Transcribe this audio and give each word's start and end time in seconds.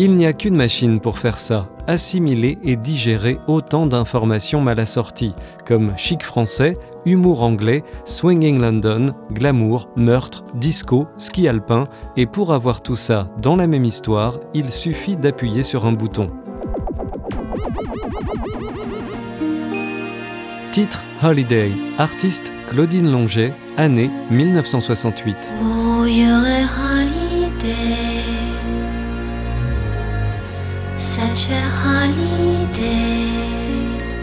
Il 0.00 0.14
n'y 0.14 0.26
a 0.26 0.32
qu'une 0.32 0.54
machine 0.54 1.00
pour 1.00 1.18
faire 1.18 1.38
ça, 1.38 1.68
assimiler 1.88 2.56
et 2.62 2.76
digérer 2.76 3.38
autant 3.48 3.84
d'informations 3.84 4.60
mal 4.60 4.78
assorties, 4.78 5.34
comme 5.66 5.92
chic 5.96 6.22
français, 6.22 6.76
humour 7.04 7.42
anglais, 7.42 7.82
swinging 8.06 8.60
London, 8.60 9.06
glamour, 9.32 9.90
meurtre, 9.96 10.44
disco, 10.54 11.08
ski 11.16 11.48
alpin, 11.48 11.88
et 12.16 12.26
pour 12.26 12.52
avoir 12.52 12.80
tout 12.80 12.94
ça 12.94 13.26
dans 13.42 13.56
la 13.56 13.66
même 13.66 13.84
histoire, 13.84 14.38
il 14.54 14.70
suffit 14.70 15.16
d'appuyer 15.16 15.64
sur 15.64 15.84
un 15.84 15.92
bouton. 15.92 16.30
Titre 20.70 21.02
Holiday, 21.24 21.72
artiste 21.98 22.52
Claudine 22.68 23.10
Longet, 23.10 23.52
année 23.76 24.10
1968. 24.30 25.50
Oh, 25.60 26.04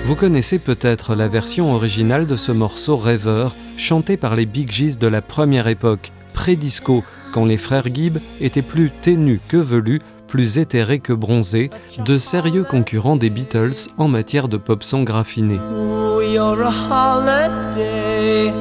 Vous 0.05 0.15
connaissez 0.15 0.59
peut-être 0.59 1.15
la 1.15 1.27
version 1.27 1.73
originale 1.73 2.27
de 2.27 2.35
ce 2.35 2.51
morceau 2.51 2.95
rêveur, 2.95 3.55
chanté 3.75 4.17
par 4.17 4.35
les 4.35 4.45
Big 4.45 4.71
Gees 4.71 4.97
de 4.97 5.07
la 5.07 5.21
première 5.21 5.67
époque, 5.67 6.11
pré-disco, 6.33 7.03
quand 7.33 7.45
les 7.45 7.57
frères 7.57 7.93
Gibb 7.93 8.19
étaient 8.39 8.61
plus 8.61 8.91
ténus 8.91 9.41
que 9.47 9.57
velus, 9.57 9.99
plus 10.27 10.57
éthérés 10.57 10.99
que 10.99 11.13
bronzés, 11.13 11.69
de 12.05 12.17
sérieux 12.17 12.63
concurrents 12.63 13.15
des 13.15 13.29
Beatles 13.29 13.89
en 13.97 14.07
matière 14.07 14.47
de 14.47 14.57
pop 14.57 14.83
song 14.83 15.09
raffiné. 15.09 15.59
You're 16.35 16.63
a 16.63 16.71
holiday. 16.89 18.51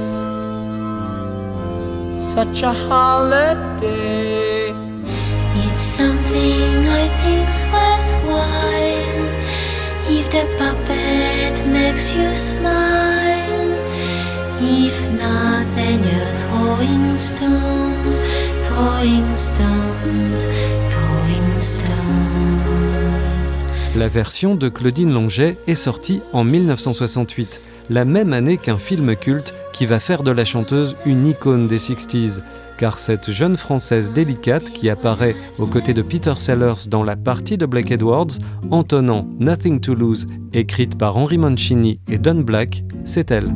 Such 2.16 2.62
a 2.62 2.72
holiday. 2.88 4.03
La 23.96 24.08
version 24.08 24.54
de 24.54 24.68
Claudine 24.68 25.12
Longet 25.12 25.56
est 25.66 25.74
sortie 25.74 26.20
en 26.32 26.44
1968, 26.44 27.60
la 27.90 28.04
même 28.04 28.32
année 28.32 28.58
qu'un 28.58 28.78
film 28.78 29.14
culte 29.16 29.54
qui 29.72 29.86
va 29.86 30.00
faire 30.00 30.22
de 30.22 30.30
la 30.30 30.44
chanteuse 30.44 30.96
une 31.04 31.26
icône 31.26 31.66
des 31.66 31.78
60s, 31.78 32.40
car 32.78 32.98
cette 32.98 33.30
jeune 33.30 33.56
Française 33.56 34.12
délicate 34.12 34.70
qui 34.70 34.88
apparaît 34.88 35.34
aux 35.58 35.66
côtés 35.66 35.94
de 35.94 36.02
Peter 36.02 36.34
Sellers 36.36 36.88
dans 36.88 37.02
la 37.02 37.16
partie 37.16 37.56
de 37.56 37.66
Blake 37.66 37.90
Edwards, 37.90 38.38
entonnant 38.70 39.28
Nothing 39.38 39.80
to 39.80 39.94
Lose, 39.94 40.26
écrite 40.52 40.96
par 40.96 41.16
Henry 41.16 41.38
Mancini 41.38 42.00
et 42.08 42.18
Don 42.18 42.40
Black, 42.42 42.84
c'est 43.04 43.30
elle. 43.30 43.52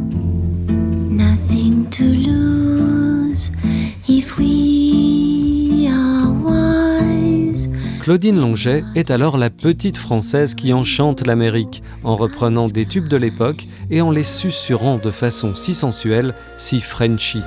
Claudine 8.09 8.41
Longet 8.41 8.85
est 8.95 9.11
alors 9.11 9.37
la 9.37 9.51
petite 9.51 9.99
Française 9.99 10.55
qui 10.55 10.73
enchante 10.73 11.27
l'Amérique, 11.27 11.83
en 12.05 12.17
reprenant 12.17 12.67
des 12.67 12.87
tubes 12.87 13.07
de 13.07 13.19
l'époque 13.19 13.67
et 13.91 14.01
en 14.01 14.11
les 14.11 14.25
susurrant 14.25 14.97
de 14.97 15.11
façon 15.11 15.55
si 15.55 15.75
sensuelle, 15.75 16.35
si 16.57 16.81
Frenchy. 16.81 17.43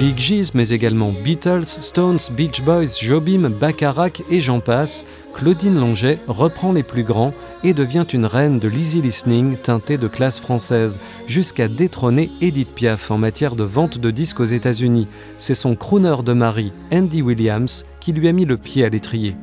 Big 0.00 0.16
Gees, 0.16 0.52
mais 0.54 0.70
également 0.70 1.12
Beatles, 1.12 1.66
Stones, 1.66 2.18
Beach 2.34 2.62
Boys, 2.62 2.98
Jobim, 3.02 3.50
Bacharach 3.50 4.22
et 4.30 4.40
j'en 4.40 4.60
passe, 4.60 5.04
Claudine 5.34 5.78
Longet 5.78 6.20
reprend 6.26 6.72
les 6.72 6.82
plus 6.82 7.04
grands 7.04 7.34
et 7.64 7.74
devient 7.74 8.06
une 8.10 8.24
reine 8.24 8.58
de 8.58 8.66
l'easy 8.66 9.02
listening 9.02 9.58
teintée 9.58 9.98
de 9.98 10.08
classe 10.08 10.40
française, 10.40 10.98
jusqu'à 11.26 11.68
détrôner 11.68 12.30
Edith 12.40 12.70
Piaf 12.74 13.10
en 13.10 13.18
matière 13.18 13.56
de 13.56 13.62
vente 13.62 13.98
de 13.98 14.10
disques 14.10 14.40
aux 14.40 14.46
États-Unis. 14.46 15.06
C'est 15.36 15.52
son 15.52 15.76
crooner 15.76 16.22
de 16.24 16.32
mari, 16.32 16.72
Andy 16.90 17.20
Williams, 17.20 17.84
qui 18.00 18.14
lui 18.14 18.26
a 18.26 18.32
mis 18.32 18.46
le 18.46 18.56
pied 18.56 18.86
à 18.86 18.88
l'étrier. 18.88 19.36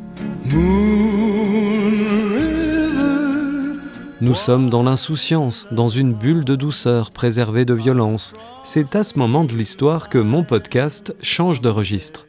Nous 4.27 4.35
sommes 4.35 4.69
dans 4.69 4.83
l'insouciance, 4.83 5.65
dans 5.71 5.88
une 5.88 6.11
bulle 6.11 6.43
de 6.43 6.57
douceur 6.57 7.11
préservée 7.11 7.63
de 7.63 7.73
violence. 7.73 8.33
C'est 8.65 8.97
à 8.97 9.05
ce 9.05 9.17
moment 9.17 9.45
de 9.45 9.53
l'histoire 9.53 10.09
que 10.09 10.17
mon 10.17 10.43
podcast 10.43 11.15
change 11.21 11.61
de 11.61 11.69
registre. 11.69 12.27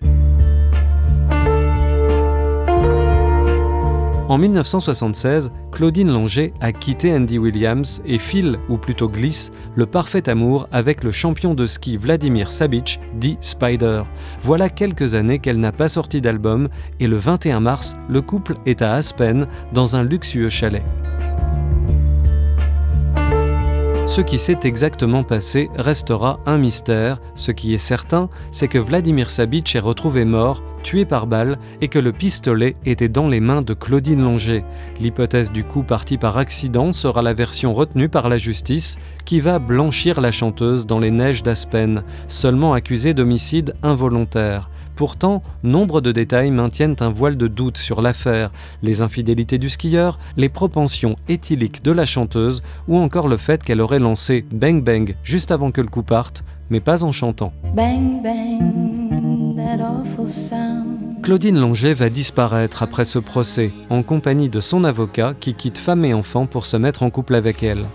En 4.28 4.38
1976, 4.38 5.50
Claudine 5.72 6.12
Longet 6.12 6.53
a 6.60 6.70
quitté 6.70 7.12
Andy 7.12 7.37
Williams 7.37 8.00
et 8.06 8.20
file, 8.20 8.60
ou 8.69 8.78
plutôt 8.78 9.08
glisse, 9.08 9.50
le 9.75 9.87
parfait 9.87 10.28
amour 10.28 10.69
avec 10.70 11.03
le 11.03 11.10
champion 11.10 11.54
de 11.54 11.66
ski 11.66 11.97
Vladimir 11.97 12.53
Sabic, 12.53 13.00
dit 13.16 13.38
Spider. 13.41 14.04
Voilà 14.41 14.69
quelques 14.69 15.14
années 15.14 15.41
qu'elle 15.41 15.58
n'a 15.58 15.72
pas 15.72 15.88
sorti 15.88 16.20
d'album 16.20 16.69
et 17.00 17.08
le 17.08 17.16
21 17.16 17.58
mars, 17.58 17.97
le 18.08 18.22
couple 18.22 18.54
est 18.66 18.82
à 18.82 18.92
Aspen, 18.92 19.48
dans 19.72 19.97
un 19.97 20.04
luxueux 20.04 20.48
chalet. 20.48 20.84
Ce 24.08 24.22
qui 24.22 24.38
s'est 24.38 24.60
exactement 24.62 25.22
passé 25.22 25.69
restera 25.76 26.41
un 26.46 26.56
mystère. 26.56 27.20
Ce 27.34 27.52
qui 27.52 27.74
est 27.74 27.78
certain, 27.78 28.30
c'est 28.50 28.66
que 28.66 28.78
Vladimir 28.78 29.28
Sabic 29.28 29.76
est 29.76 29.80
retrouvé 29.80 30.24
mort, 30.24 30.62
tué 30.82 31.04
par 31.04 31.26
balle, 31.26 31.58
et 31.82 31.88
que 31.88 31.98
le 31.98 32.12
pistolet 32.12 32.76
était 32.86 33.10
dans 33.10 33.28
les 33.28 33.41
mains 33.41 33.60
de 33.60 33.74
Claudine 33.74 34.22
Longet. 34.22 34.64
L'hypothèse 34.98 35.52
du 35.52 35.62
coup 35.62 35.82
parti 35.82 36.16
par 36.16 36.38
accident 36.38 36.91
sera 36.94 37.20
la 37.20 37.34
version 37.34 37.74
retenue 37.74 38.08
par 38.08 38.30
la 38.30 38.38
justice, 38.38 38.96
qui 39.26 39.41
va 39.41 39.58
blanchir 39.58 40.22
la 40.22 40.32
chanteuse 40.32 40.86
dans 40.86 40.98
les 40.98 41.10
neiges 41.10 41.42
d'Aspen, 41.42 42.02
seulement 42.28 42.72
accusée 42.72 43.12
d'homicide 43.12 43.75
involontaire. 43.82 44.70
Pourtant, 44.98 45.44
nombre 45.62 46.00
de 46.00 46.10
détails 46.10 46.50
maintiennent 46.50 46.97
un 46.98 47.10
voile 47.10 47.36
de 47.36 47.47
doute 47.47 47.78
sur 47.78 48.03
l'affaire, 48.03 48.50
les 48.82 49.00
infidélités 49.00 49.56
du 49.56 49.70
skieur, 49.70 50.19
les 50.36 50.48
propensions 50.48 51.14
éthyliques 51.28 51.84
de 51.84 51.92
la 51.92 52.04
chanteuse 52.04 52.64
ou 52.88 52.98
encore 52.98 53.28
le 53.28 53.37
fait 53.37 53.62
qu'elle 53.62 53.81
aurait 53.81 54.00
lancé 54.00 54.44
Bang 54.50 54.82
Bang 54.82 55.14
juste 55.22 55.53
avant 55.53 55.70
que 55.70 55.81
le 55.81 55.87
coup 55.87 56.03
parte, 56.03 56.42
mais 56.69 56.81
pas 56.81 57.04
en 57.04 57.12
chantant. 57.12 57.53
Bang, 57.76 58.20
bang, 58.25 59.54
that 59.54 59.81
awful 59.81 60.28
sound. 60.28 61.22
Claudine 61.22 61.60
Longet 61.60 61.94
va 61.94 62.10
disparaître 62.10 62.82
après 62.82 63.04
ce 63.04 63.20
procès, 63.20 63.70
en 63.91 64.03
compagnie 64.03 64.48
de 64.48 64.58
son 64.58 64.82
avocat 64.82 65.32
qui 65.38 65.54
quitte 65.54 65.78
femme 65.78 66.04
et 66.04 66.12
enfant 66.12 66.47
pour 66.47 66.66
se 66.66 66.76
mettre 66.76 67.04
en 67.04 67.10
couple 67.10 67.37
avec 67.37 67.62
elle. 67.62 67.87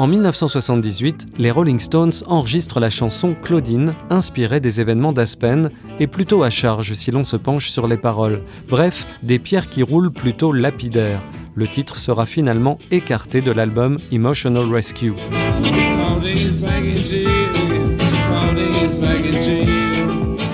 En 0.00 0.06
1978, 0.06 1.26
les 1.36 1.50
Rolling 1.50 1.78
Stones 1.78 2.14
enregistrent 2.26 2.80
la 2.80 2.88
chanson 2.88 3.34
Claudine, 3.34 3.92
inspirée 4.08 4.58
des 4.58 4.80
événements 4.80 5.12
d'Aspen, 5.12 5.68
et 5.98 6.06
plutôt 6.06 6.42
à 6.42 6.48
charge 6.48 6.94
si 6.94 7.10
l'on 7.10 7.22
se 7.22 7.36
penche 7.36 7.68
sur 7.68 7.86
les 7.86 7.98
paroles. 7.98 8.40
Bref, 8.66 9.06
des 9.22 9.38
pierres 9.38 9.68
qui 9.68 9.82
roulent 9.82 10.10
plutôt 10.10 10.54
lapidaires. 10.54 11.20
Le 11.54 11.68
titre 11.68 11.98
sera 11.98 12.24
finalement 12.24 12.78
écarté 12.90 13.42
de 13.42 13.50
l'album 13.50 13.98
Emotional 14.10 14.72
Rescue. 14.72 15.12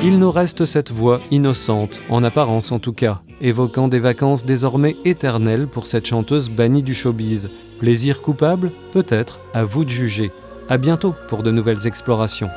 Il 0.08 0.20
nous 0.20 0.30
reste 0.30 0.66
cette 0.66 0.92
voix 0.92 1.18
innocente, 1.32 2.00
en 2.10 2.22
apparence 2.22 2.70
en 2.70 2.78
tout 2.78 2.92
cas, 2.92 3.22
évoquant 3.40 3.88
des 3.88 3.98
vacances 3.98 4.44
désormais 4.44 4.94
éternelles 5.04 5.66
pour 5.66 5.88
cette 5.88 6.06
chanteuse 6.06 6.48
bannie 6.48 6.84
du 6.84 6.94
showbiz. 6.94 7.50
Plaisir 7.80 8.22
coupable 8.22 8.70
Peut-être, 8.92 9.40
à 9.52 9.64
vous 9.64 9.84
de 9.84 9.90
juger. 9.90 10.30
À 10.68 10.78
bientôt 10.78 11.12
pour 11.26 11.42
de 11.42 11.50
nouvelles 11.50 11.88
explorations. 11.88 12.50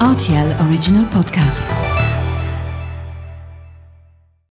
RTL 0.00 0.56
Original 0.66 1.04
Podcast. 1.08 1.62